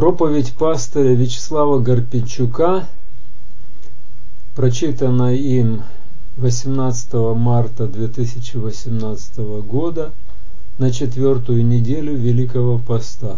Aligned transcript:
Проповедь 0.00 0.54
пастыря 0.54 1.14
Вячеслава 1.14 1.78
Гарпенчука, 1.78 2.88
прочитана 4.56 5.34
им 5.34 5.82
18 6.38 7.12
марта 7.36 7.86
2018 7.86 9.36
года 9.66 10.12
на 10.78 10.90
четвертую 10.90 11.66
неделю 11.66 12.16
Великого 12.16 12.78
Поста. 12.78 13.36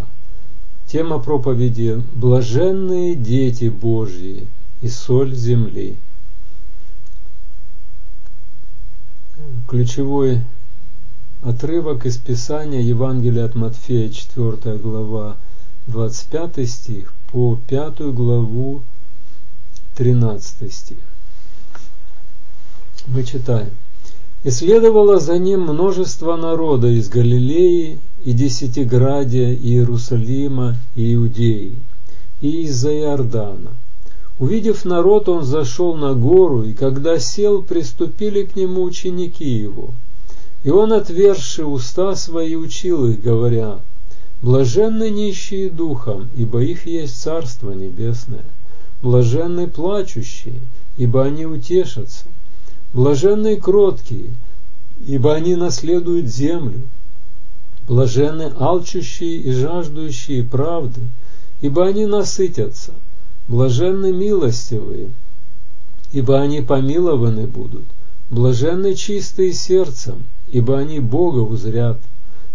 Тема 0.86 1.18
проповеди 1.18 2.00
«Блаженные 2.14 3.16
дети 3.16 3.68
Божьи 3.68 4.46
и 4.82 4.88
соль 4.88 5.34
земли». 5.34 5.96
Ключевой 9.68 10.42
отрывок 11.42 12.06
из 12.06 12.18
Писания 12.18 12.82
Евангелия 12.82 13.46
от 13.46 13.56
Матфея, 13.56 14.10
4 14.10 14.78
глава, 14.78 15.36
25 15.88 16.68
стих 16.68 17.12
по 17.32 17.58
5 17.68 18.12
главу 18.14 18.82
13 19.96 20.72
стих. 20.72 20.98
Мы 23.06 23.24
читаем. 23.24 23.70
«И 24.44 24.50
следовало 24.50 25.18
за 25.18 25.38
ним 25.38 25.62
множество 25.62 26.36
народа 26.36 26.88
из 26.88 27.08
Галилеи 27.08 27.98
и 28.24 28.32
Десятиградия, 28.32 29.52
и 29.52 29.74
Иерусалима, 29.74 30.76
и 30.94 31.14
Иудеи, 31.14 31.76
и 32.40 32.62
из-за 32.62 32.92
Иордана. 32.92 33.70
Увидев 34.38 34.84
народ, 34.84 35.28
он 35.28 35.44
зашел 35.44 35.94
на 35.94 36.14
гору, 36.14 36.62
и 36.64 36.72
когда 36.72 37.18
сел, 37.18 37.62
приступили 37.62 38.44
к 38.44 38.56
нему 38.56 38.82
ученики 38.82 39.48
его. 39.48 39.90
И 40.64 40.70
он, 40.70 40.92
отверши 40.92 41.64
уста 41.64 42.14
свои, 42.14 42.54
учил 42.54 43.06
их, 43.06 43.20
говоря, 43.20 43.78
Блаженны 44.42 45.08
нищие 45.08 45.70
духом, 45.70 46.28
ибо 46.34 46.60
их 46.64 46.86
есть 46.86 47.20
Царство 47.22 47.70
Небесное. 47.70 48.44
Блаженны 49.00 49.68
плачущие, 49.68 50.58
ибо 50.96 51.22
они 51.24 51.46
утешатся. 51.46 52.24
Блаженны 52.92 53.54
кроткие, 53.54 54.34
ибо 55.06 55.34
они 55.34 55.54
наследуют 55.54 56.26
землю. 56.26 56.82
Блаженны 57.86 58.52
алчущие 58.58 59.36
и 59.36 59.52
жаждущие 59.52 60.42
правды, 60.42 61.02
ибо 61.60 61.86
они 61.86 62.06
насытятся. 62.06 62.94
Блаженны 63.46 64.12
милостивые, 64.12 65.10
ибо 66.10 66.40
они 66.40 66.62
помилованы 66.62 67.46
будут. 67.46 67.84
Блаженны 68.28 68.96
чистые 68.96 69.52
сердцем, 69.52 70.24
ибо 70.48 70.78
они 70.78 70.98
Бога 70.98 71.38
узрят. 71.38 72.00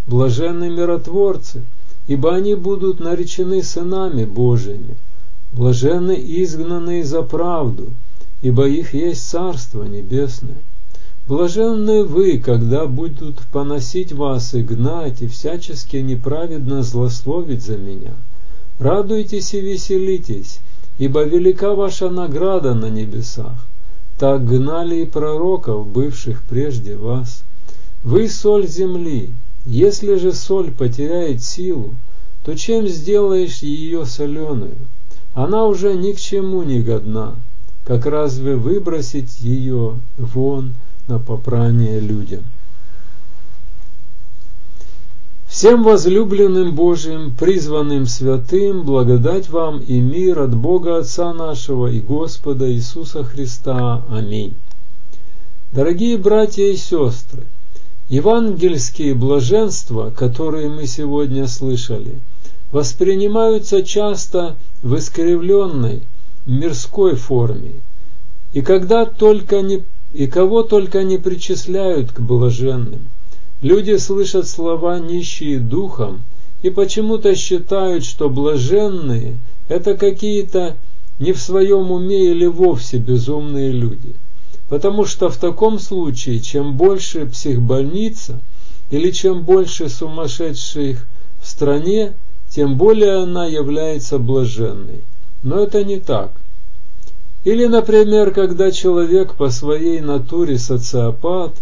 Блаженны 0.06 0.70
миротворцы, 0.70 1.64
ибо 2.08 2.36
они 2.36 2.56
будут 2.56 3.00
наречены 3.00 3.62
сынами 3.62 4.24
Божьими. 4.26 4.96
Блаженны 5.52 6.14
изгнанные 6.14 7.04
за 7.04 7.22
правду, 7.22 7.88
ибо 8.42 8.68
их 8.68 8.94
есть 8.94 9.28
Царство 9.28 9.84
Небесное. 9.84 10.58
Блаженны 11.28 12.06
вы, 12.06 12.38
когда 12.38 12.86
будут 12.86 13.40
поносить 13.52 14.14
вас 14.14 14.54
и 14.54 14.62
гнать, 14.62 15.22
и 15.22 15.28
всячески 15.28 15.98
неправедно 15.98 16.84
злословить 16.84 17.64
за 17.64 17.78
меня. 17.78 18.14
Радуйтесь 18.80 19.54
и 19.54 19.60
веселитесь, 19.60 20.60
ибо 20.98 21.24
велика 21.24 21.74
ваша 21.74 22.10
награда 22.10 22.74
на 22.76 22.90
небесах. 22.90 23.58
Так 24.18 24.46
гнали 24.46 25.02
и 25.02 25.06
пророков, 25.06 25.88
бывших 25.88 26.44
прежде 26.44 26.96
вас. 26.96 27.44
Вы 28.04 28.30
соль 28.30 28.68
земли, 28.68 29.32
если 29.68 30.16
же 30.16 30.32
соль 30.32 30.72
потеряет 30.72 31.44
силу, 31.44 31.94
то 32.46 32.56
чем 32.56 32.88
сделаешь 32.88 33.58
ее 33.58 34.06
соленую? 34.06 34.76
Она 35.34 35.66
уже 35.66 35.94
ни 35.94 36.14
к 36.14 36.20
чему 36.20 36.64
не 36.64 36.82
годна, 36.82 37.36
как 37.86 38.06
разве 38.06 38.56
выбросить 38.56 39.42
ее 39.42 39.96
вон 40.18 40.74
на 41.08 41.20
попрание 41.20 42.00
людям? 42.00 42.44
Всем 45.48 45.84
возлюбленным 45.84 46.74
Божиим, 46.74 47.36
призванным 47.36 48.06
святым, 48.06 48.84
благодать 48.84 49.50
вам 49.50 49.80
и 49.80 50.00
мир 50.00 50.40
от 50.40 50.56
Бога 50.56 51.00
Отца 51.00 51.34
нашего 51.34 51.88
и 51.88 52.00
Господа 52.00 52.72
Иисуса 52.72 53.24
Христа. 53.26 54.04
Аминь. 54.10 54.54
Дорогие 55.74 56.18
братья 56.18 56.64
и 56.64 56.78
сестры, 56.78 57.44
Евангельские 58.10 59.14
блаженства, 59.14 60.12
которые 60.16 60.70
мы 60.70 60.88
сегодня 60.88 61.46
слышали, 61.46 62.20
воспринимаются 62.72 63.84
часто 63.84 64.56
в 64.82 64.96
искривленной, 64.98 66.04
мирской 66.46 67.16
форме, 67.16 67.74
и 68.54 68.62
когда 68.62 69.06
только 69.06 69.62
не 69.62 69.84
и 70.14 70.26
кого 70.28 70.64
только 70.64 71.04
не 71.04 71.18
причисляют 71.18 72.14
к 72.14 72.22
блаженным. 72.22 73.10
Люди 73.62 73.98
слышат 73.98 74.48
слова 74.48 75.00
нищие 75.00 75.60
духом 75.60 76.22
и 76.64 76.70
почему-то 76.70 77.36
считают, 77.36 78.06
что 78.06 78.30
блаженные 78.30 79.38
это 79.68 79.96
какие-то 79.96 80.78
не 81.20 81.34
в 81.34 81.42
своем 81.42 81.92
уме 81.92 82.32
или 82.32 82.46
вовсе 82.46 83.00
безумные 83.00 83.72
люди– 83.72 84.16
Потому 84.70 85.06
что 85.06 85.30
в 85.30 85.38
таком 85.38 85.80
случае, 85.80 86.40
чем 86.40 86.76
больше 86.76 87.26
психбольница 87.26 88.40
или 88.90 89.12
чем 89.12 89.44
больше 89.44 89.90
сумасшедших 89.90 91.06
в 91.42 91.48
стране, 91.48 92.14
тем 92.50 92.78
более 92.78 93.24
она 93.24 93.46
является 93.46 94.20
блаженной. 94.20 95.02
Но 95.44 95.60
это 95.60 95.84
не 95.84 96.00
так. 96.00 96.32
Или, 97.46 97.66
например, 97.66 98.32
когда 98.32 98.72
человек 98.72 99.36
по 99.36 99.50
своей 99.50 100.02
натуре 100.02 100.58
социопат, 100.58 101.54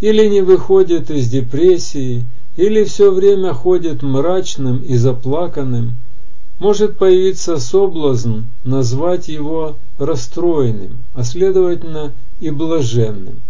или 0.00 0.26
не 0.28 0.42
выходит 0.42 1.10
из 1.10 1.28
депрессии, 1.28 2.24
или 2.56 2.84
все 2.84 3.10
время 3.10 3.54
ходит 3.54 4.02
мрачным 4.02 4.78
и 4.78 4.96
заплаканным, 4.96 5.94
может 6.58 6.98
появиться 6.98 7.58
соблазн 7.58 8.42
назвать 8.64 9.28
его 9.28 9.76
расстроенным, 9.98 10.98
а 11.14 11.24
следовательно 11.24 12.12
и 12.40 12.50
блаженным. 12.50 13.40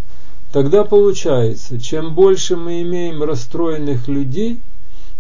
Тогда 0.53 0.85
получается, 0.85 1.79
чем 1.79 2.15
больше 2.15 2.57
мы 2.57 2.83
имеем 2.83 3.23
расстроенных 3.23 4.09
людей, 4.09 4.61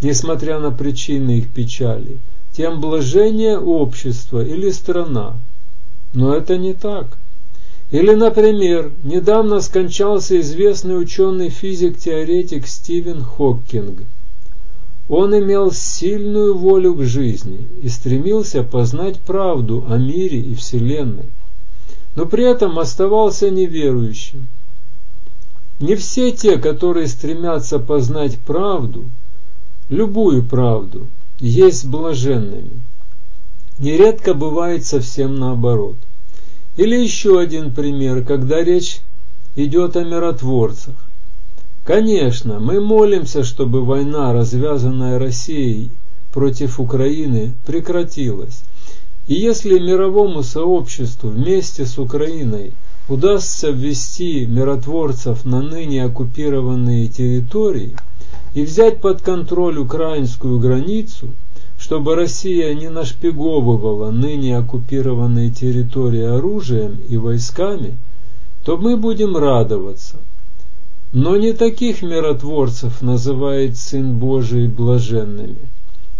несмотря 0.00 0.58
на 0.58 0.70
причины 0.70 1.38
их 1.38 1.50
печали, 1.50 2.18
тем 2.56 2.80
блажение 2.80 3.58
общества 3.58 4.44
или 4.44 4.70
страна. 4.70 5.36
Но 6.12 6.34
это 6.34 6.58
не 6.58 6.74
так. 6.74 7.16
Или, 7.90 8.14
например, 8.14 8.90
недавно 9.04 9.60
скончался 9.60 10.40
известный 10.40 11.00
ученый-физик-теоретик 11.00 12.66
Стивен 12.66 13.22
Хоккинг– 13.22 14.00
он 15.08 15.36
имел 15.36 15.72
сильную 15.72 16.56
волю 16.56 16.94
к 16.94 17.02
жизни 17.02 17.66
и 17.82 17.88
стремился 17.88 18.62
познать 18.62 19.18
правду 19.20 19.84
о 19.88 19.98
мире 19.98 20.40
и 20.40 20.54
Вселенной, 20.54 21.26
но 22.14 22.26
при 22.26 22.44
этом 22.44 22.78
оставался 22.78 23.50
неверующим. 23.50 24.46
Не 25.80 25.96
все 25.96 26.30
те, 26.30 26.58
которые 26.58 27.08
стремятся 27.08 27.78
познать 27.78 28.38
правду, 28.38 29.04
любую 29.88 30.44
правду, 30.44 31.08
есть 31.40 31.86
блаженными. 31.86 32.80
Нередко 33.78 34.34
бывает 34.34 34.84
совсем 34.84 35.34
наоборот. 35.34 35.96
Или 36.76 37.02
еще 37.02 37.40
один 37.40 37.72
пример, 37.72 38.24
когда 38.24 38.62
речь 38.62 39.00
идет 39.56 39.96
о 39.96 40.04
миротворцах. 40.04 40.94
Конечно, 41.84 42.60
мы 42.60 42.80
молимся, 42.80 43.42
чтобы 43.42 43.84
война, 43.84 44.32
развязанная 44.32 45.18
Россией 45.18 45.90
против 46.32 46.78
Украины, 46.78 47.54
прекратилась. 47.66 48.62
И 49.26 49.34
если 49.34 49.80
мировому 49.80 50.44
сообществу 50.44 51.30
вместе 51.30 51.84
с 51.84 51.98
Украиной 51.98 52.72
удастся 53.08 53.70
ввести 53.70 54.46
миротворцев 54.46 55.44
на 55.44 55.60
ныне 55.60 56.04
оккупированные 56.04 57.08
территории 57.08 57.96
и 58.54 58.62
взять 58.62 59.00
под 59.00 59.20
контроль 59.22 59.78
украинскую 59.78 60.60
границу, 60.60 61.30
чтобы 61.80 62.14
Россия 62.14 62.74
не 62.74 62.90
нашпиговывала 62.90 64.12
ныне 64.12 64.56
оккупированные 64.56 65.50
территории 65.50 66.22
оружием 66.22 66.98
и 67.08 67.16
войсками, 67.16 67.98
то 68.64 68.76
мы 68.76 68.96
будем 68.96 69.36
радоваться– 69.36 70.18
но 71.12 71.36
не 71.36 71.52
таких 71.52 72.02
миротворцев 72.02 73.02
называет 73.02 73.76
Сын 73.76 74.16
Божий 74.16 74.66
блаженными. 74.66 75.68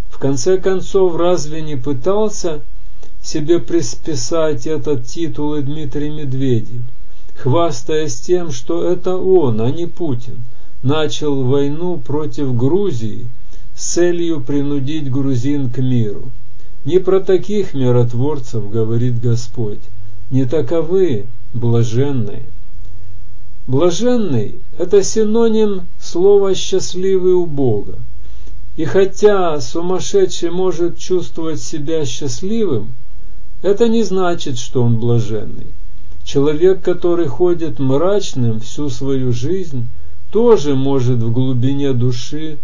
В 0.09 0.19
конце 0.19 0.57
концов, 0.57 1.15
разве 1.15 1.61
не 1.61 1.75
пытался 1.75 2.61
себе 3.21 3.59
присписать 3.59 4.67
этот 4.67 5.07
титул 5.07 5.55
и 5.55 5.61
Дмитрий 5.61 6.09
Медведев, 6.09 6.81
хвастаясь 7.35 8.19
тем, 8.19 8.51
что 8.51 8.83
это 8.83 9.15
он, 9.15 9.61
а 9.61 9.71
не 9.71 9.87
Путин, 9.87 10.43
начал 10.83 11.43
войну 11.43 11.97
против 11.97 12.55
Грузии 12.55 13.27
с 13.75 13.93
целью 13.93 14.41
принудить 14.41 15.09
грузин 15.09 15.71
к 15.71 15.79
миру. 15.79 16.29
Не 16.85 16.99
про 16.99 17.19
таких 17.19 17.73
миротворцев 17.73 18.69
говорит 18.69 19.19
Господь, 19.19 19.79
не 20.29 20.45
таковы 20.45 21.25
блаженные. 21.53 22.43
Блаженный– 23.65 24.55
это 24.77 25.03
синоним 25.03 25.83
слова 25.97 26.53
«счастливый 26.53 27.33
у 27.33 27.45
Бога». 27.45 27.97
И 28.75 28.83
хотя 28.83 29.61
сумасшедший 29.61 30.51
может 30.51 30.97
чувствовать 30.97 31.61
себя 31.61 32.05
счастливым, 32.05 32.93
это 33.61 33.87
не 33.87 34.03
значит, 34.03 34.57
что 34.57 34.83
он 34.83 34.97
блаженный. 34.97 35.67
Человек, 36.25 36.81
который 36.81 37.27
ходит 37.27 37.79
мрачным 37.79 38.59
всю 38.59 38.89
свою 38.89 39.31
жизнь, 39.31 39.87
тоже 40.31 40.75
может 40.75 41.19
в 41.19 41.31
глубине 41.31 41.93
души 41.93 42.57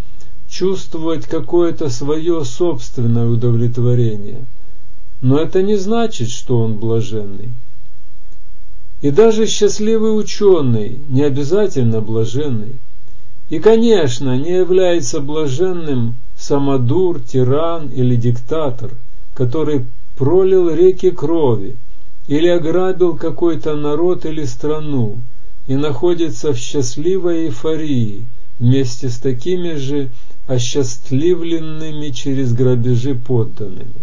чувствовать 0.49 1.25
какое-то 1.25 1.89
свое 1.89 2.43
собственное 2.43 3.29
удовлетворение. 3.29 4.45
Но 5.21 5.39
это 5.39 5.61
не 5.61 5.75
значит, 5.75 6.29
что 6.29 6.59
он 6.59 6.75
блаженный. 6.75 7.53
И 9.01 9.11
даже 9.11 9.47
счастливый 9.47 10.17
ученый 10.17 10.99
не 11.09 11.23
обязательно 11.23 12.01
блаженный. 12.01 12.75
И, 13.49 13.59
конечно, 13.59 14.37
не 14.37 14.51
является 14.51 15.21
блаженным 15.21 16.15
самодур, 16.37 17.21
тиран 17.21 17.87
или 17.87 18.15
диктатор, 18.15 18.91
который 19.33 19.85
пролил 20.17 20.69
реки 20.69 21.11
крови 21.11 21.77
или 22.27 22.47
ограбил 22.47 23.15
какой-то 23.15 23.75
народ 23.75 24.25
или 24.25 24.43
страну 24.43 25.17
и 25.67 25.75
находится 25.75 26.51
в 26.51 26.57
счастливой 26.57 27.45
эйфории 27.45 28.25
вместе 28.59 29.09
с 29.09 29.17
такими 29.17 29.75
же 29.75 30.09
осчастливленными 30.47 32.09
через 32.09 32.53
грабежи 32.53 33.15
подданными. 33.15 33.93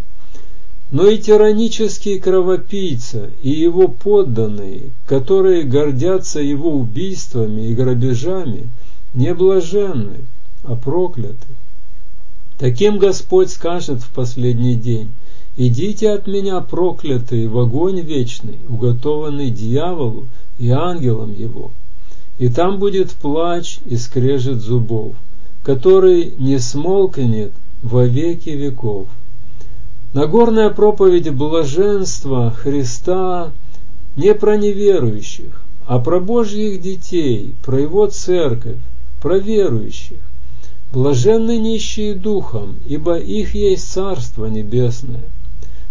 Но 0.90 1.08
и 1.08 1.18
тиранический 1.18 2.20
кровопийца 2.20 3.30
и 3.42 3.50
его 3.50 3.88
подданные, 3.88 4.90
которые 5.06 5.64
гордятся 5.64 6.40
его 6.40 6.70
убийствами 6.70 7.68
и 7.68 7.74
грабежами, 7.74 8.68
не 9.12 9.34
блаженны, 9.34 10.20
а 10.62 10.76
прокляты. 10.76 11.48
Таким 12.58 12.98
Господь 12.98 13.50
скажет 13.50 14.00
в 14.00 14.10
последний 14.10 14.76
день, 14.76 15.10
«Идите 15.56 16.10
от 16.10 16.26
меня, 16.26 16.60
проклятые, 16.60 17.48
в 17.48 17.58
огонь 17.58 18.00
вечный, 18.00 18.58
уготованный 18.68 19.50
дьяволу 19.50 20.26
и 20.58 20.70
ангелам 20.70 21.34
его». 21.34 21.70
И 22.38 22.48
там 22.48 22.78
будет 22.78 23.12
плач 23.12 23.78
и 23.86 23.96
скрежет 23.96 24.60
зубов, 24.60 25.14
который 25.62 26.34
не 26.38 26.58
смолкнет 26.58 27.52
во 27.82 28.04
веки 28.04 28.50
веков. 28.50 29.08
Нагорная 30.14 30.70
проповедь 30.70 31.30
блаженства 31.30 32.50
Христа 32.50 33.52
не 34.16 34.34
про 34.34 34.56
неверующих, 34.56 35.60
а 35.86 35.98
про 35.98 36.20
Божьих 36.20 36.80
детей, 36.80 37.54
про 37.64 37.80
Его 37.80 38.06
церковь, 38.06 38.78
про 39.20 39.38
верующих. 39.38 40.18
Блаженны 40.92 41.58
нищие 41.58 42.14
духом, 42.14 42.76
ибо 42.86 43.18
их 43.18 43.54
есть 43.54 43.90
Царство 43.92 44.46
Небесное. 44.46 45.24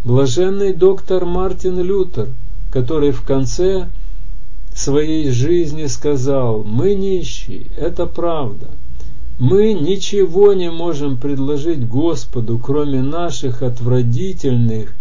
Блаженный 0.04 0.74
доктор 0.74 1.26
Мартин 1.26 1.80
Лютер, 1.82 2.30
который 2.72 3.12
в 3.12 3.22
конце 3.22 3.90
своей 4.74 5.30
жизни 5.30 5.86
сказал, 5.86 6.64
мы 6.64 6.96
нищие, 6.96 7.68
это 7.78 8.06
правда– 8.06 8.68
мы 9.38 9.74
ничего 9.74 10.54
не 10.54 10.72
можем 10.72 11.18
предложить 11.18 11.88
Господу, 11.88 12.58
кроме 12.58 13.02
наших 13.02 13.62
отвратительных 13.64 14.94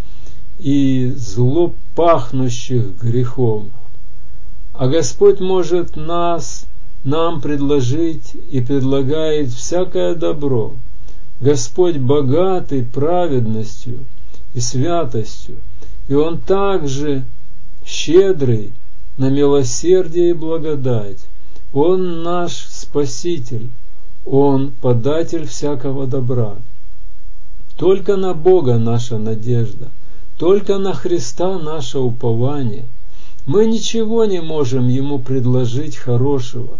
и 0.59 1.13
злопахнущих 1.15 3.01
грехов. 3.01 3.63
А 4.73 4.87
Господь 4.87 5.39
может 5.39 5.95
нас, 5.95 6.65
нам 7.05 7.39
предложить 7.39 8.33
и 8.51 8.59
предлагает 8.61 9.49
всякое 9.51 10.15
добро. 10.15 10.73
Господь 11.39 11.97
богатый 11.97 12.83
праведностью 12.83 14.05
и 14.53 14.59
святостью, 14.59 15.55
и 16.07 16.13
Он 16.13 16.39
также 16.39 17.23
щедрый 17.85 18.73
на 19.17 19.29
милосердие 19.29 20.31
и 20.31 20.33
благодать. 20.33 21.19
Он 21.73 22.23
наш 22.23 22.53
Спаситель. 22.53 23.69
Он 24.25 24.71
податель 24.81 25.45
всякого 25.45 26.07
добра. 26.07 26.55
Только 27.77 28.15
на 28.15 28.33
Бога 28.33 28.77
наша 28.77 29.19
надежда, 29.19 29.89
только 30.39 30.79
на 30.79 30.93
Христа 30.93 31.59
наше 31.59 31.99
упование. 31.99 32.85
Мы 33.45 33.67
ничего 33.67 34.25
не 34.25 34.41
можем 34.41 34.87
Ему 34.87 35.19
предложить 35.19 35.95
хорошего, 35.95 36.79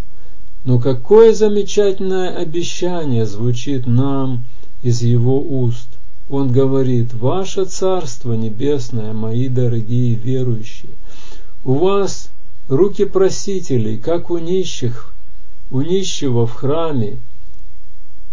но 0.64 0.80
какое 0.80 1.34
замечательное 1.34 2.36
обещание 2.36 3.28
звучит 3.28 3.86
нам 3.86 4.44
из 4.82 5.04
Его 5.04 5.40
уст. 5.40 5.88
Он 6.32 6.52
говорит, 6.52 7.14
«Ваше 7.14 7.66
Царство 7.66 8.34
Небесное, 8.34 9.14
мои 9.14 9.48
дорогие 9.48 10.16
верующие, 10.16 10.92
у 11.64 11.76
вас 11.76 12.32
руки 12.68 13.06
просителей, 13.06 13.98
как 13.98 14.32
у 14.32 14.40
нищих, 14.40 15.14
у 15.70 15.82
нищего 15.82 16.48
в 16.48 16.54
храме, 16.54 17.20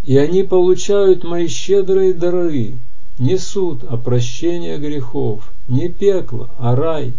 и 0.04 0.16
они 0.16 0.43
получают 0.43 1.25
мои 1.25 1.46
щедрые 1.46 2.12
дары, 2.12 2.75
не 3.19 3.38
суд, 3.38 3.84
а 3.88 3.96
прощение 3.96 4.78
грехов, 4.78 5.52
не 5.69 5.88
пекло, 5.88 6.49
а 6.58 6.75
рай. 6.75 7.12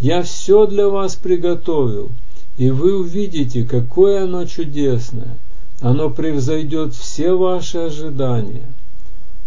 Я 0.00 0.22
все 0.22 0.66
для 0.66 0.88
вас 0.88 1.14
приготовил, 1.16 2.10
и 2.56 2.70
вы 2.70 2.98
увидите, 2.98 3.64
какое 3.64 4.24
оно 4.24 4.44
чудесное. 4.44 5.38
Оно 5.80 6.10
превзойдет 6.10 6.94
все 6.94 7.32
ваши 7.32 7.78
ожидания. 7.78 8.70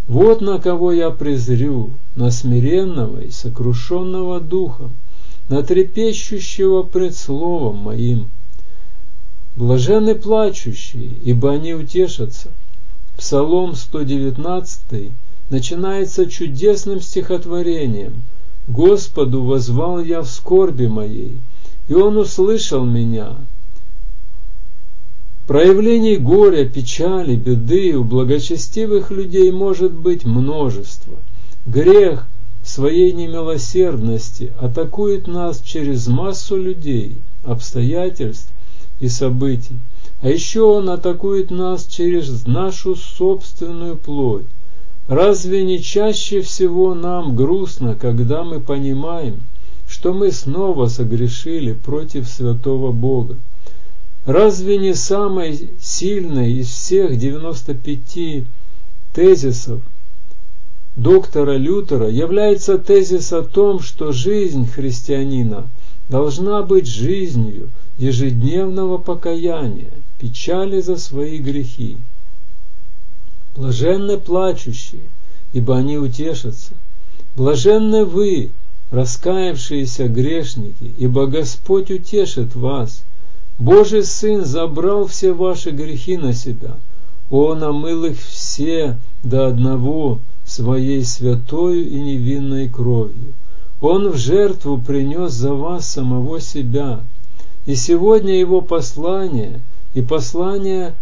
Вот 0.08 0.42
на 0.42 0.60
кого 0.60 0.92
я 0.92 1.12
презрю, 1.12 1.92
на 2.16 2.32
смиренного 2.32 3.22
и 3.22 3.30
сокрушенного 3.30 4.40
духом, 4.40 4.92
на 5.48 5.62
трепещущего 5.62 6.84
пред 6.84 7.16
словом 7.16 7.78
моим. 7.78 8.30
Блаженны 9.56 10.16
плачущие, 10.16 11.12
ибо 11.24 11.52
они 11.52 11.76
утешатся. 11.76 12.50
Псалом 13.18 13.76
119 13.76 15.12
начинается 15.50 16.26
чудесным 16.26 17.02
стихотворением 17.02 18.24
«Господу 18.68 19.44
возвал 19.44 20.02
я 20.02 20.22
в 20.22 20.28
скорби 20.28 20.88
моей, 20.88 21.38
и 21.88 21.94
Он 21.94 22.18
услышал 22.18 22.86
меня». 22.86 23.36
Проявлений 25.48 26.16
горя, 26.16 26.66
печали, 26.66 27.36
беды 27.36 27.98
у 27.98 28.06
благочестивых 28.06 29.12
людей 29.12 29.52
может 29.52 29.92
быть 29.92 30.24
множество. 30.24 31.18
Грех 31.66 32.26
своей 32.64 33.12
немилосердности 33.12 34.54
атакует 34.60 35.28
нас 35.28 35.62
через 35.62 36.08
массу 36.08 36.56
людей, 36.56 37.18
обстоятельств 37.44 38.50
и 39.02 39.10
событий. 39.10 39.78
А 40.24 40.30
еще 40.30 40.62
он 40.62 40.90
атакует 40.90 41.52
нас 41.52 41.86
через 41.86 42.48
нашу 42.48 42.96
собственную 42.96 43.98
плоть. 43.98 44.46
Разве 45.10 45.64
не 45.64 45.82
чаще 45.82 46.42
всего 46.42 46.96
нам 46.96 47.36
грустно, 47.36 47.96
когда 48.00 48.46
мы 48.46 48.62
понимаем, 48.62 49.42
что 49.86 50.14
мы 50.14 50.32
снова 50.32 50.88
согрешили 50.88 51.74
против 51.74 52.30
святого 52.30 52.94
Бога? 52.94 53.36
Разве 54.26 54.78
не 54.78 54.96
самой 54.96 55.70
сильной 55.82 56.54
из 56.54 56.68
всех 56.68 57.18
95 57.18 58.46
тезисов 59.14 59.82
доктора 60.96 61.58
Лютера 61.58 62.10
является 62.10 62.78
тезис 62.78 63.34
о 63.34 63.42
том, 63.42 63.82
что 63.82 64.14
жизнь 64.14 64.72
христианина 64.72 65.68
должна 66.10 66.62
быть 66.62 66.88
жизнью 66.88 67.70
ежедневного 67.98 68.98
покаяния, 68.98 69.92
печали 70.20 70.82
за 70.82 70.98
свои 70.98 71.38
грехи. 71.38 71.98
Блаженны 73.56 74.18
плачущие, 74.18 75.02
ибо 75.54 75.78
они 75.78 75.98
утешатся. 75.98 76.74
Блаженны 77.36 78.06
вы, 78.06 78.50
раскаявшиеся 78.92 80.08
грешники, 80.08 80.94
ибо 80.98 81.28
Господь 81.28 81.92
утешит 81.92 82.56
вас. 82.56 83.04
Божий 83.60 84.04
Сын 84.04 84.46
забрал 84.46 85.08
все 85.08 85.34
ваши 85.34 85.70
грехи 85.72 86.18
на 86.18 86.34
себя. 86.34 86.76
Он 87.30 87.64
омыл 87.64 88.06
их 88.06 88.20
все 88.20 88.98
до 89.24 89.48
одного 89.48 90.20
своей 90.46 91.04
святою 91.04 91.88
и 91.88 92.00
невинной 92.00 92.70
кровью. 92.70 93.34
Он 93.84 94.10
в 94.10 94.18
жертву 94.18 94.80
принес 94.80 95.34
за 95.34 95.54
вас 95.54 95.88
самого 95.88 96.40
себя. 96.40 97.02
И 97.68 97.76
сегодня 97.76 98.40
его 98.40 98.62
послание– 98.62 99.60
и 99.94 100.02
послание 100.02 100.94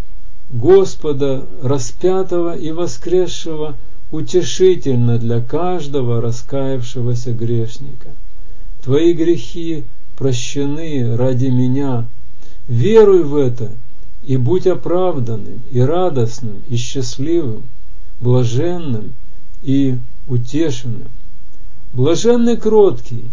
Господа 0.50 1.46
распятого 1.62 2.58
и 2.58 2.72
воскресшего 2.72 3.78
утешительно 4.12 5.18
для 5.18 5.40
каждого 5.40 6.20
раскаявшегося 6.22 7.32
грешника. 7.32 8.10
Твои 8.84 9.14
грехи 9.14 9.86
прощены 10.18 11.16
ради 11.16 11.48
меня. 11.48 12.06
Веруй 12.68 13.24
в 13.24 13.36
это 13.36 13.70
и 14.26 14.38
будь 14.38 14.68
оправданным, 14.68 15.62
и 15.72 15.80
радостным, 15.80 16.62
и 16.68 16.76
счастливым, 16.76 17.64
блаженным 18.20 19.14
и 19.64 19.98
утешенным. 20.28 21.08
Блаженны 21.94 22.56
кроткие, 22.58 23.24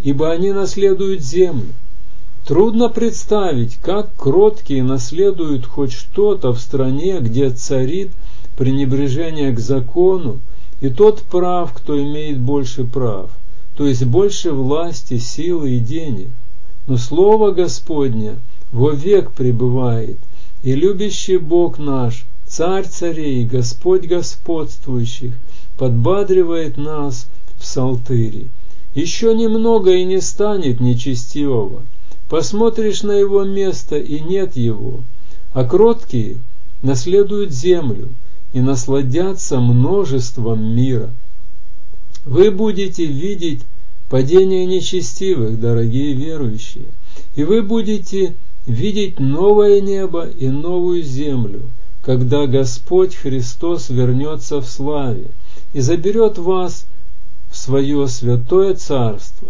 ибо 0.00 0.30
они 0.30 0.52
наследуют 0.52 1.20
землю. 1.22 1.68
Трудно 2.46 2.88
представить, 2.88 3.76
как 3.76 4.14
кроткие 4.16 4.82
наследуют 4.82 5.66
хоть 5.66 5.92
что-то 5.92 6.52
в 6.52 6.60
стране, 6.60 7.20
где 7.20 7.50
царит 7.50 8.10
пренебрежение 8.56 9.52
к 9.52 9.60
закону, 9.60 10.40
и 10.80 10.88
тот 10.88 11.22
прав, 11.22 11.72
кто 11.72 12.00
имеет 12.02 12.38
больше 12.40 12.84
прав, 12.84 13.30
то 13.76 13.86
есть 13.86 14.04
больше 14.04 14.52
власти, 14.52 15.18
силы 15.18 15.76
и 15.76 15.78
денег. 15.78 16.28
Но 16.86 16.96
Слово 16.98 17.50
Господне 17.52 18.36
вовек 18.72 19.30
пребывает, 19.32 20.18
и 20.62 20.74
любящий 20.74 21.38
Бог 21.38 21.78
наш, 21.78 22.24
Царь 22.46 22.86
царей, 22.86 23.44
Господь 23.46 24.06
господствующих, 24.06 25.32
подбадривает 25.76 26.76
нас 26.76 27.26
в 27.64 27.66
Псалтыре. 27.66 28.48
Еще 28.94 29.34
немного 29.34 29.92
и 29.92 30.04
не 30.04 30.20
станет 30.20 30.80
нечестивого. 30.80 31.82
Посмотришь 32.28 33.02
на 33.02 33.12
его 33.12 33.44
место, 33.44 33.98
и 33.98 34.20
нет 34.20 34.56
его. 34.56 35.00
А 35.52 35.64
кроткие 35.64 36.36
наследуют 36.82 37.52
землю 37.52 38.10
и 38.52 38.60
насладятся 38.60 39.60
множеством 39.60 40.62
мира. 40.76 41.10
Вы 42.24 42.50
будете 42.50 43.06
видеть 43.06 43.62
падение 44.10 44.66
нечестивых, 44.66 45.58
дорогие 45.58 46.12
верующие, 46.12 46.86
и 47.34 47.44
вы 47.44 47.62
будете 47.62 48.34
видеть 48.66 49.18
новое 49.18 49.80
небо 49.80 50.28
и 50.28 50.48
новую 50.48 51.02
землю, 51.02 51.62
когда 52.02 52.46
Господь 52.46 53.14
Христос 53.14 53.88
вернется 53.88 54.60
в 54.60 54.66
славе 54.66 55.26
и 55.72 55.80
заберет 55.80 56.38
вас 56.38 56.86
свое 57.54 58.08
святое 58.08 58.74
царство. 58.74 59.48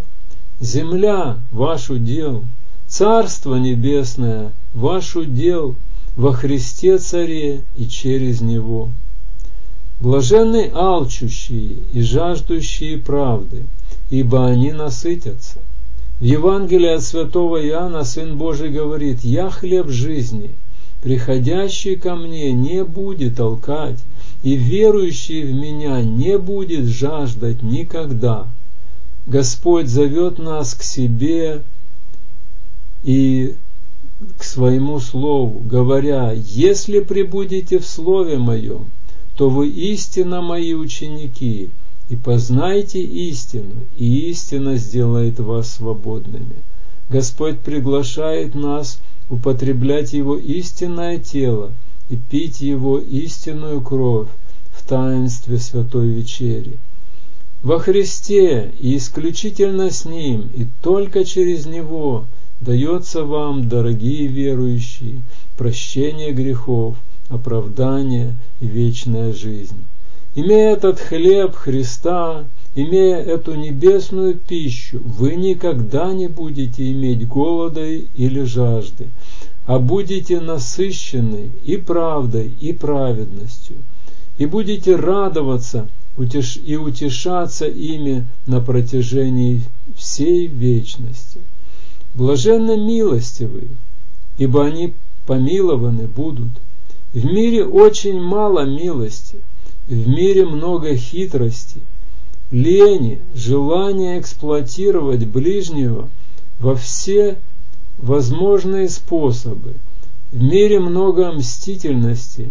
Земля– 0.60 1.38
ваш 1.52 1.90
удел, 1.90 2.44
Царство 2.86 3.56
Небесное– 3.56 4.52
ваш 4.74 5.16
удел 5.16 5.74
во 6.16 6.32
Христе 6.32 6.98
Царе 6.98 7.62
и 7.76 7.86
через 7.86 8.40
Него. 8.40 8.90
Блаженны 10.00 10.70
алчущие 10.72 11.78
и 11.92 12.02
жаждущие 12.02 12.98
правды, 12.98 13.64
ибо 14.10 14.46
они 14.46 14.72
насытятся. 14.72 15.60
В 16.20 16.24
Евангелии 16.24 16.90
от 16.90 17.02
святого 17.02 17.64
Иоанна 17.66 18.04
Сын 18.04 18.36
Божий 18.36 18.70
говорит, 18.70 19.24
«Я 19.24 19.50
хлеб 19.50 19.88
жизни, 19.88 20.50
приходящий 21.02 21.96
ко 21.96 22.14
мне 22.14 22.52
не 22.52 22.84
будет 22.84 23.36
толкать, 23.36 23.98
и 24.44 24.56
верующий 24.56 25.42
в 25.42 25.54
меня 25.54 26.02
не 26.02 26.36
будет 26.36 26.84
жаждать 26.84 27.62
никогда. 27.62 28.46
Господь 29.26 29.88
зовет 29.88 30.38
нас 30.38 30.74
к 30.74 30.82
себе 30.82 31.62
и 33.04 33.54
к 34.36 34.44
своему 34.44 35.00
слову, 35.00 35.60
говоря, 35.60 36.32
«Если 36.32 37.00
прибудете 37.00 37.78
в 37.78 37.86
слове 37.86 38.36
моем, 38.36 38.84
то 39.34 39.48
вы 39.48 39.68
истинно 39.68 40.42
мои 40.42 40.74
ученики, 40.74 41.70
и 42.10 42.16
познайте 42.16 43.00
истину, 43.00 43.76
и 43.96 44.28
истина 44.30 44.76
сделает 44.76 45.40
вас 45.40 45.72
свободными». 45.72 46.56
Господь 47.08 47.60
приглашает 47.60 48.54
нас 48.54 48.98
употреблять 49.30 50.12
Его 50.12 50.36
истинное 50.36 51.16
тело– 51.16 51.72
и 52.14 52.16
пить 52.16 52.60
Его 52.60 52.98
истинную 52.98 53.80
кровь 53.80 54.28
в 54.72 54.86
таинстве 54.88 55.58
Святой 55.58 56.08
Вечери. 56.08 56.78
Во 57.62 57.80
Христе 57.80 58.72
и 58.78 58.96
исключительно 58.96 59.90
с 59.90 60.04
Ним, 60.04 60.48
и 60.54 60.66
только 60.80 61.24
через 61.24 61.66
Него 61.66 62.26
дается 62.60 63.24
вам, 63.24 63.68
дорогие 63.68 64.28
верующие, 64.28 65.22
прощение 65.56 66.32
грехов, 66.32 66.96
оправдание 67.28 68.34
и 68.60 68.66
вечная 68.66 69.32
жизнь. 69.32 69.82
Имея 70.36 70.74
этот 70.74 71.00
хлеб 71.00 71.54
Христа, 71.56 72.44
имея 72.76 73.16
эту 73.16 73.54
небесную 73.54 74.34
пищу, 74.34 75.00
вы 75.04 75.34
никогда 75.34 76.12
не 76.12 76.28
будете 76.28 76.92
иметь 76.92 77.26
голода 77.26 77.84
или 77.84 78.42
жажды, 78.42 79.08
а 79.66 79.78
будете 79.78 80.40
насыщены 80.40 81.50
и 81.64 81.76
правдой, 81.76 82.52
и 82.60 82.72
праведностью, 82.72 83.76
и 84.36 84.46
будете 84.46 84.96
радоваться 84.96 85.88
и 86.16 86.76
утешаться 86.76 87.66
ими 87.66 88.26
на 88.46 88.60
протяжении 88.60 89.62
всей 89.96 90.46
вечности. 90.46 91.40
Блаженны 92.14 92.76
милостивые, 92.76 93.68
ибо 94.38 94.64
они 94.64 94.94
помилованы 95.26 96.06
будут. 96.06 96.50
В 97.12 97.24
мире 97.24 97.64
очень 97.64 98.20
мало 98.20 98.64
милости, 98.64 99.38
в 99.88 100.08
мире 100.08 100.46
много 100.46 100.94
хитрости, 100.96 101.80
лени, 102.50 103.20
желания 103.34 104.20
эксплуатировать 104.20 105.26
ближнего 105.26 106.08
во 106.60 106.76
все 106.76 107.38
возможные 108.04 108.88
способы. 108.88 109.74
В 110.30 110.42
мире 110.42 110.78
много 110.78 111.32
мстительности 111.32 112.50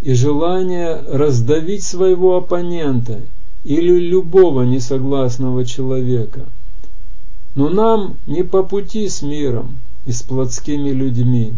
и 0.00 0.14
желания 0.14 1.02
раздавить 1.06 1.84
своего 1.84 2.36
оппонента 2.36 3.20
или 3.64 3.98
любого 3.98 4.62
несогласного 4.62 5.64
человека. 5.66 6.46
Но 7.54 7.68
нам 7.68 8.16
не 8.26 8.44
по 8.44 8.62
пути 8.62 9.08
с 9.08 9.20
миром 9.20 9.78
и 10.06 10.12
с 10.12 10.22
плотскими 10.22 10.90
людьми. 10.90 11.52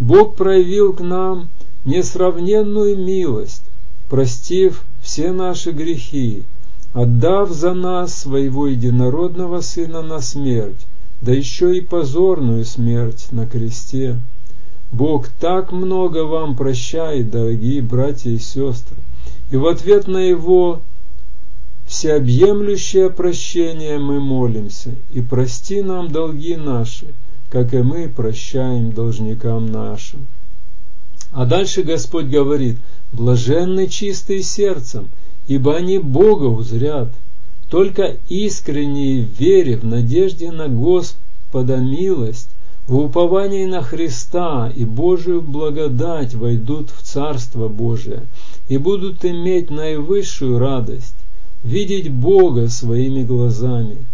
Бог 0.00 0.34
проявил 0.34 0.92
к 0.92 1.00
нам 1.00 1.50
несравненную 1.84 2.98
милость, 2.98 3.62
простив 4.08 4.82
все 5.02 5.30
наши 5.30 5.70
грехи, 5.70 6.42
отдав 6.94 7.50
за 7.50 7.74
нас 7.74 8.14
своего 8.14 8.66
единородного 8.66 9.60
Сына 9.60 10.02
на 10.02 10.20
смерть, 10.20 10.86
да 11.22 11.32
еще 11.32 11.76
и 11.76 11.80
позорную 11.80 12.64
смерть 12.64 13.28
на 13.30 13.46
кресте. 13.46 14.18
Бог 14.90 15.28
так 15.28 15.72
много 15.72 16.24
вам 16.24 16.56
прощает, 16.56 17.30
дорогие 17.30 17.80
братья 17.80 18.30
и 18.30 18.38
сестры, 18.38 18.96
и 19.50 19.56
в 19.56 19.66
ответ 19.66 20.08
на 20.08 20.18
Его 20.18 20.82
всеобъемлющее 21.86 23.08
прощение 23.08 23.98
мы 23.98 24.20
молимся, 24.20 24.90
и 25.12 25.22
прости 25.22 25.80
нам 25.80 26.10
долги 26.10 26.56
наши, 26.56 27.06
как 27.50 27.72
и 27.72 27.78
мы 27.78 28.08
прощаем 28.08 28.92
должникам 28.92 29.70
нашим. 29.70 30.26
А 31.30 31.46
дальше 31.46 31.82
Господь 31.84 32.26
говорит, 32.26 32.78
блаженны 33.12 33.86
чистые 33.86 34.42
сердцем, 34.42 35.08
ибо 35.46 35.76
они 35.76 35.98
Бога 35.98 36.46
узрят. 36.46 37.12
Только 37.72 38.18
искренней 38.28 39.26
вере 39.38 39.78
в 39.78 39.84
надежде 39.86 40.52
на 40.52 40.68
Господа 40.68 41.78
милость, 41.78 42.50
в 42.86 42.98
уповании 42.98 43.64
на 43.64 43.80
Христа 43.80 44.70
и 44.76 44.84
Божию 44.84 45.40
благодать 45.40 46.34
войдут 46.34 46.90
в 46.90 47.02
Царство 47.02 47.68
Божие 47.68 48.24
и 48.68 48.76
будут 48.76 49.24
иметь 49.24 49.70
наивысшую 49.70 50.58
радость, 50.58 51.14
видеть 51.64 52.10
Бога 52.10 52.68
своими 52.68 53.22
глазами. 53.22 54.04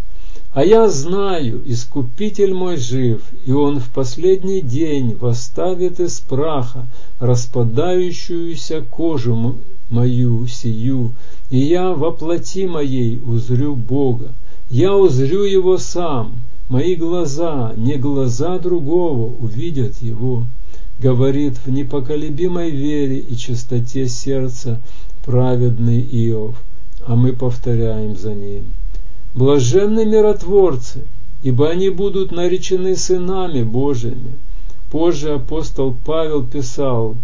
А 0.58 0.64
я 0.64 0.88
знаю, 0.88 1.62
Искупитель 1.66 2.52
мой 2.52 2.78
жив, 2.78 3.22
и 3.46 3.52
Он 3.52 3.78
в 3.78 3.90
последний 3.90 4.60
день 4.60 5.14
восставит 5.14 6.00
из 6.00 6.18
праха 6.18 6.84
распадающуюся 7.20 8.80
кожу 8.80 9.54
мою 9.88 10.48
сию, 10.48 11.12
и 11.48 11.58
я 11.60 11.92
во 11.92 12.10
плоти 12.10 12.66
моей 12.66 13.20
узрю 13.24 13.76
Бога. 13.76 14.32
Я 14.68 14.96
узрю 14.96 15.44
Его 15.44 15.78
сам, 15.78 16.40
мои 16.68 16.96
глаза, 16.96 17.72
не 17.76 17.94
глаза 17.94 18.58
другого, 18.58 19.32
увидят 19.38 20.02
Его. 20.02 20.42
Говорит 20.98 21.54
в 21.64 21.70
непоколебимой 21.70 22.72
вере 22.72 23.18
и 23.18 23.36
чистоте 23.36 24.08
сердца 24.08 24.80
праведный 25.24 26.00
Иов, 26.00 26.56
а 27.06 27.14
мы 27.14 27.32
повторяем 27.32 28.16
за 28.16 28.34
ним. 28.34 28.64
Блаженны 29.38 30.04
миротворцы, 30.04 31.04
ибо 31.44 31.68
они 31.68 31.90
будут 31.90 32.32
наречены 32.32 32.96
сынами 32.96 33.62
Божьими. 33.62 34.32
Позже 34.90 35.34
апостол 35.34 35.94
Павел 36.04 36.42
писал, 36.42 37.14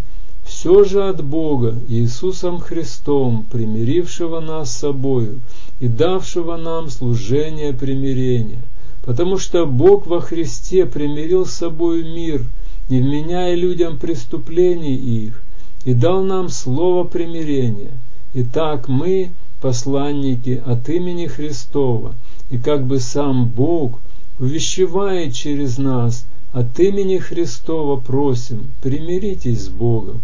все 0.45 0.85
же 0.85 1.09
от 1.09 1.21
Бога, 1.21 1.75
Иисусом 1.89 2.61
Христом, 2.61 3.45
примирившего 3.51 4.39
нас 4.39 4.71
с 4.71 4.77
собою 4.77 5.41
и 5.81 5.89
давшего 5.89 6.55
нам 6.55 6.89
служение 6.89 7.73
примирения. 7.73 8.61
Потому 9.03 9.37
что 9.37 9.65
Бог 9.65 10.07
во 10.07 10.21
Христе 10.21 10.85
примирил 10.85 11.45
с 11.45 11.51
собою 11.51 12.05
мир, 12.05 12.45
не 12.87 13.01
вменяя 13.01 13.55
людям 13.55 13.97
преступлений 13.97 14.95
их, 14.95 15.41
и 15.83 15.93
дал 15.93 16.23
нам 16.23 16.47
слово 16.47 17.03
примирения. 17.03 17.91
Итак, 18.33 18.87
мы, 18.87 19.31
посланники 19.65 20.61
от 20.63 20.89
имени 20.89 21.25
Христова, 21.25 22.13
и 22.51 22.59
как 22.59 22.85
бы 22.85 22.99
сам 22.99 23.47
Бог 23.47 23.99
увещевает 24.39 25.33
через 25.33 25.79
нас 25.79 26.27
от 26.53 26.79
имени 26.79 27.17
Христова 27.17 27.99
просим, 27.99 28.69
примиритесь 28.83 29.63
с 29.63 29.69
Богом. 29.69 30.21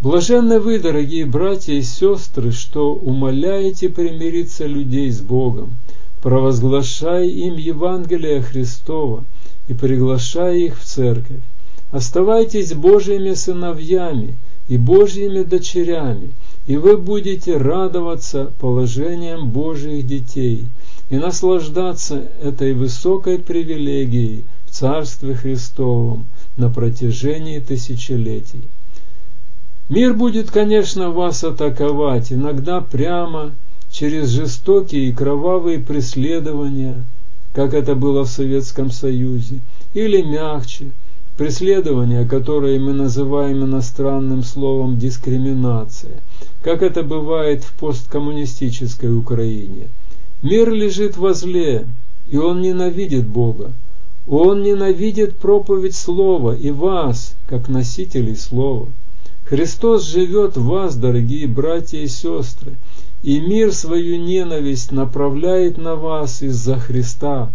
Блаженны 0.00 0.58
вы, 0.58 0.78
дорогие 0.78 1.26
братья 1.26 1.74
и 1.74 1.82
сестры, 1.82 2.50
что 2.50 2.94
умоляете 2.94 3.90
примириться 3.90 4.64
людей 4.64 5.10
с 5.10 5.20
Богом, 5.20 5.74
провозглашая 6.22 7.26
им 7.26 7.56
Евангелие 7.58 8.40
Христова 8.40 9.22
и 9.68 9.74
приглашая 9.74 10.56
их 10.56 10.80
в 10.80 10.84
церковь. 10.84 11.42
Оставайтесь 11.90 12.72
Божьими 12.72 13.34
сыновьями 13.34 14.38
и 14.70 14.78
Божьими 14.78 15.42
дочерями, 15.42 16.30
и 16.66 16.76
вы 16.76 16.96
будете 16.96 17.56
радоваться 17.56 18.52
положением 18.60 19.48
Божьих 19.48 20.06
детей 20.06 20.66
и 21.08 21.16
наслаждаться 21.16 22.24
этой 22.42 22.74
высокой 22.74 23.38
привилегией 23.38 24.44
в 24.66 24.70
Царстве 24.70 25.34
Христовом 25.34 26.26
на 26.56 26.70
протяжении 26.70 27.58
тысячелетий. 27.58 28.62
Мир 29.88 30.14
будет, 30.14 30.50
конечно, 30.50 31.10
вас 31.10 31.42
атаковать, 31.42 32.32
иногда 32.32 32.80
прямо, 32.80 33.52
через 33.90 34.28
жестокие 34.28 35.08
и 35.08 35.12
кровавые 35.12 35.80
преследования, 35.80 37.02
как 37.52 37.74
это 37.74 37.96
было 37.96 38.24
в 38.24 38.30
Советском 38.30 38.92
Союзе, 38.92 39.60
или 39.92 40.22
мягче, 40.22 40.92
преследования, 41.40 42.26
которые 42.26 42.78
мы 42.78 42.92
называем 42.92 43.64
иностранным 43.64 44.42
словом 44.42 44.98
дискриминация, 44.98 46.20
как 46.62 46.82
это 46.82 47.02
бывает 47.02 47.64
в 47.64 47.72
посткоммунистической 47.80 49.16
Украине. 49.16 49.88
Мир 50.42 50.70
лежит 50.70 51.16
возле, 51.16 51.86
и 52.30 52.36
он 52.36 52.60
ненавидит 52.60 53.26
Бога. 53.26 53.72
Он 54.28 54.62
ненавидит 54.62 55.34
проповедь 55.38 55.96
Слова 55.96 56.54
и 56.54 56.70
вас, 56.70 57.34
как 57.48 57.70
носителей 57.70 58.36
Слова. 58.36 58.88
Христос 59.46 60.06
живет 60.06 60.58
в 60.58 60.66
вас, 60.66 60.94
дорогие 60.94 61.46
братья 61.46 62.00
и 62.00 62.06
сестры, 62.06 62.74
и 63.22 63.40
мир 63.40 63.72
свою 63.72 64.18
ненависть 64.18 64.92
направляет 64.92 65.78
на 65.78 65.96
вас 65.96 66.42
из-за 66.42 66.78
Христа. 66.78 67.50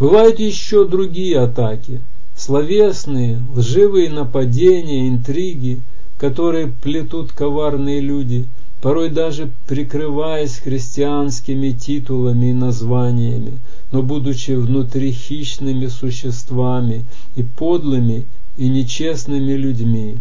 Бывают 0.00 0.40
еще 0.40 0.84
другие 0.84 1.38
атаки, 1.38 2.00
словесные, 2.36 3.40
лживые 3.54 4.10
нападения, 4.10 5.08
интриги, 5.08 5.80
которые 6.18 6.68
плетут 6.68 7.32
коварные 7.32 8.00
люди, 8.00 8.46
порой 8.80 9.08
даже 9.08 9.50
прикрываясь 9.66 10.58
христианскими 10.58 11.70
титулами 11.70 12.50
и 12.50 12.52
названиями, 12.52 13.58
но 13.92 14.02
будучи 14.02 14.52
внутри 14.52 15.12
хищными 15.12 15.86
существами 15.86 17.04
и 17.34 17.42
подлыми 17.42 18.26
и 18.56 18.68
нечестными 18.68 19.52
людьми. 19.52 20.18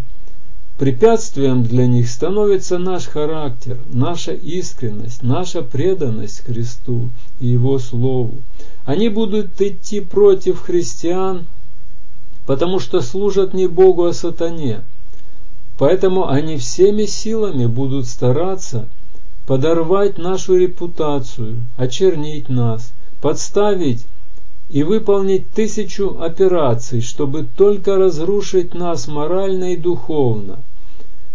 Препятствием 0.77 1.63
для 1.63 1.88
них 1.88 2.10
становится 2.10 2.80
наш 2.80 3.06
характер, 3.06 3.78
наша 3.91 4.34
искренность, 4.34 5.21
наша 5.21 5.62
преданность 5.62 6.39
Христу 6.39 7.10
и 7.39 7.47
Его 7.47 7.80
Слову. 7.80 8.36
Они 8.86 9.10
будут 9.10 9.62
идти 9.62 10.02
против 10.02 10.62
христиан, 10.62 11.45
потому 12.45 12.79
что 12.79 13.01
служат 13.01 13.53
не 13.53 13.67
Богу, 13.67 14.06
а 14.06 14.13
сатане. 14.13 14.82
Поэтому 15.77 16.27
они 16.27 16.58
всеми 16.58 17.06
силами 17.06 17.65
будут 17.65 18.08
стараться 18.08 18.88
подорвать 19.45 20.17
нашу 20.17 20.56
репутацию, 20.56 21.58
очернить 21.77 22.49
нас, 22.49 22.93
подставить 23.21 24.06
и 24.69 24.84
выполнить 24.84 25.49
тысячу 25.49 26.21
операций, 26.21 27.01
чтобы 27.01 27.45
только 27.58 27.97
разрушить 27.97 28.73
нас 28.73 29.08
морально 29.08 29.73
и 29.73 29.77
духовно– 29.77 30.60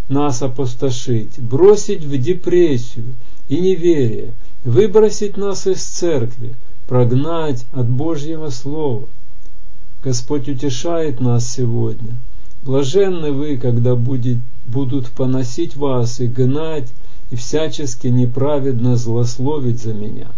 нас 0.09 0.43
опустошить, 0.43 1.39
бросить 1.39 2.05
в 2.05 2.17
депрессию 2.19 3.15
и 3.49 3.61
неверие, 3.61 4.33
выбросить 4.65 5.37
нас 5.37 5.67
из 5.67 5.83
церкви, 5.83 6.55
прогнать 6.89 7.67
от 7.73 7.89
Божьего 7.89 8.51
Слова. 8.51 9.07
Господь 10.09 10.49
утешает 10.49 11.21
нас 11.21 11.47
сегодня. 11.47 12.15
Блаженны 12.63 13.31
вы, 13.31 13.59
когда 13.59 13.95
будет, 13.95 14.39
будут 14.67 15.09
поносить 15.09 15.77
вас 15.77 16.21
и 16.21 16.27
гнать, 16.27 16.89
и 17.31 17.37
всячески 17.37 18.07
неправедно 18.07 18.97
злословить 18.97 19.83
за 19.83 19.93
меня. 19.93 20.29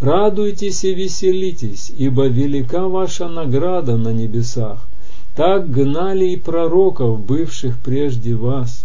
Радуйтесь 0.00 0.82
и 0.82 0.92
веселитесь, 0.92 1.92
ибо 1.96 2.26
велика 2.26 2.88
ваша 2.88 3.28
награда 3.28 3.96
на 3.96 4.08
небесах. 4.08 4.88
Так 5.36 5.70
гнали 5.70 6.30
и 6.30 6.36
пророков, 6.36 7.24
бывших 7.24 7.78
прежде 7.78 8.34
вас. 8.34 8.84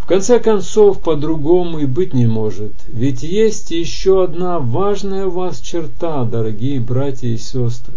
В 0.00 0.06
конце 0.06 0.38
концов, 0.38 1.00
по-другому 1.00 1.80
и 1.80 1.86
быть 1.86 2.14
не 2.14 2.26
может, 2.26 2.74
ведь 2.86 3.24
есть 3.24 3.72
еще 3.72 4.22
одна 4.22 4.60
важная 4.60 5.26
у 5.26 5.30
вас 5.30 5.58
черта, 5.58 6.24
дорогие 6.26 6.78
братья 6.78 7.26
и 7.26 7.36
сестры. 7.36 7.94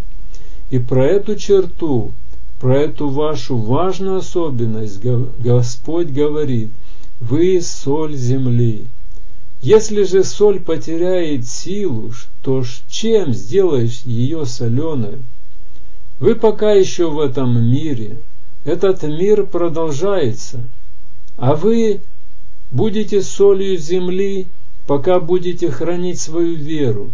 И 0.69 0.79
про 0.79 1.05
эту 1.05 1.35
черту, 1.35 2.11
про 2.59 2.77
эту 2.77 3.09
вашу 3.09 3.57
важную 3.57 4.17
особенность 4.17 4.99
Господь 5.39 6.07
говорит, 6.07 6.69
вы 7.19 7.61
соль 7.61 8.15
земли. 8.15 8.85
Если 9.61 10.03
же 10.03 10.23
соль 10.23 10.59
потеряет 10.59 11.47
силу, 11.47 12.11
то 12.43 12.63
чем 12.89 13.33
сделаешь 13.33 14.01
ее 14.05 14.45
соленой? 14.45 15.19
Вы 16.19 16.35
пока 16.35 16.71
еще 16.71 17.09
в 17.09 17.19
этом 17.19 17.63
мире. 17.63 18.19
Этот 18.63 19.03
мир 19.03 19.45
продолжается– 19.45 20.61
а 21.37 21.55
вы 21.55 21.99
будете 22.71 23.21
солью 23.21 23.77
земли, 23.77 24.47
пока 24.87 25.19
будете 25.19 25.69
хранить 25.69 26.19
свою 26.19 26.55
веру, 26.55 27.11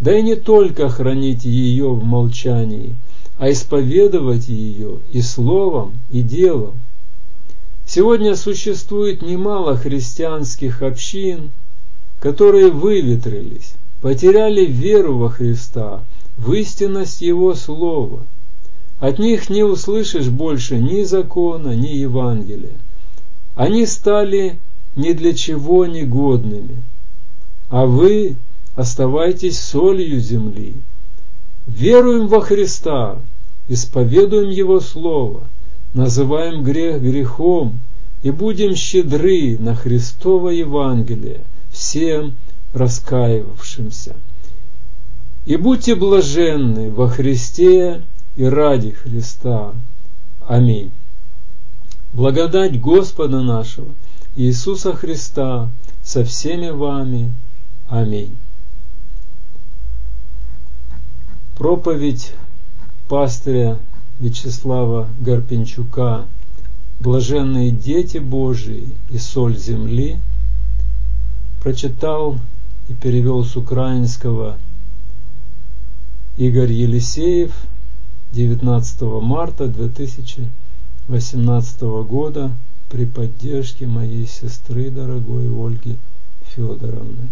да 0.00 0.16
и 0.16 0.22
не 0.22 0.36
только 0.36 0.88
хранить 0.88 1.44
ее 1.44 1.90
в 1.90 2.04
молчании, 2.04 2.94
а 3.38 3.50
исповедовать 3.50 4.48
ее 4.48 4.98
и 5.12 5.20
словом, 5.22 5.92
и 6.10 6.22
делом. 6.22 6.74
Сегодня 7.86 8.36
существует 8.36 9.22
немало 9.22 9.76
христианских 9.76 10.82
общин, 10.82 11.50
которые 12.20 12.70
выветрились, 12.70 13.74
потеряли 14.02 14.64
веру 14.64 15.18
во 15.18 15.30
Христа, 15.30 16.02
в 16.36 16.52
истинность 16.52 17.22
Его 17.22 17.54
Слова. 17.54 18.24
От 19.00 19.18
них 19.18 19.48
не 19.48 19.62
услышишь 19.62 20.28
больше 20.28 20.78
ни 20.78 21.02
закона, 21.04 21.74
ни 21.74 21.88
Евангелия 21.88 22.76
они 23.58 23.86
стали 23.86 24.56
ни 24.94 25.12
для 25.12 25.34
чего 25.34 25.84
негодными, 25.84 26.84
а 27.70 27.86
вы 27.86 28.36
оставайтесь 28.78 29.58
солью 29.58 30.20
земли. 30.20 30.72
Веруем 31.66 32.28
во 32.28 32.40
Христа, 32.40 33.18
исповедуем 33.66 34.50
Его 34.50 34.78
Слово, 34.78 35.42
называем 35.94 36.62
грех 36.62 37.02
грехом 37.02 37.80
и 38.22 38.30
будем 38.30 38.76
щедры 38.76 39.58
на 39.58 39.74
Христово 39.74 40.50
Евангелие 40.50 41.40
всем 41.72 42.36
раскаивавшимся. 42.72 44.14
И 45.44 45.56
будьте 45.56 45.96
блаженны 45.96 46.92
во 46.92 47.08
Христе 47.08 48.02
и 48.36 48.44
ради 48.44 48.92
Христа. 48.92 49.72
Аминь. 50.46 50.92
Благодать 52.12 52.80
Господа 52.80 53.42
нашего 53.42 53.88
Иисуса 54.36 54.92
Христа 54.92 55.68
со 56.04 56.24
всеми 56.24 56.70
вами. 56.70 57.34
Аминь. 57.88 58.36
Проповедь 61.58 62.34
пастыря 63.08 63.78
Вячеслава 64.20 65.08
Гарпенчука 65.18 66.26
«Блаженные 67.00 67.72
дети 67.72 68.18
Божии 68.18 68.94
и 69.10 69.18
соль 69.18 69.58
земли» 69.58 70.20
прочитал 71.60 72.38
и 72.88 72.94
перевел 72.94 73.44
с 73.44 73.56
украинского 73.56 74.56
Игорь 76.36 76.70
Елисеев 76.70 77.52
19 78.34 79.00
марта 79.20 79.66
2000 79.66 80.48
2018 81.08 81.80
года 82.08 82.52
при 82.88 83.04
поддержке 83.04 83.88
моей 83.88 84.28
сестры, 84.28 84.90
дорогой 84.90 85.48
Ольги 85.48 85.96
Федоровны. 86.54 87.30